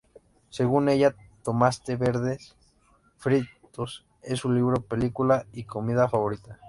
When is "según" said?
0.49-0.89